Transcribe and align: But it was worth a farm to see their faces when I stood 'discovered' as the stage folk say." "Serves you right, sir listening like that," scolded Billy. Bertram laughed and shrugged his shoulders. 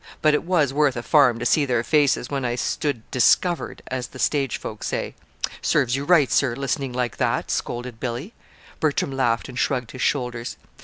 But 0.23 0.33
it 0.33 0.43
was 0.43 0.73
worth 0.73 0.97
a 0.97 1.03
farm 1.03 1.37
to 1.37 1.45
see 1.45 1.63
their 1.63 1.83
faces 1.83 2.27
when 2.27 2.43
I 2.43 2.55
stood 2.55 3.03
'discovered' 3.11 3.83
as 3.85 4.07
the 4.07 4.17
stage 4.17 4.57
folk 4.57 4.83
say." 4.83 5.13
"Serves 5.61 5.95
you 5.95 6.05
right, 6.05 6.31
sir 6.31 6.55
listening 6.55 6.91
like 6.91 7.17
that," 7.17 7.51
scolded 7.51 7.99
Billy. 7.99 8.33
Bertram 8.79 9.11
laughed 9.11 9.47
and 9.47 9.59
shrugged 9.59 9.91
his 9.91 10.01
shoulders. 10.01 10.57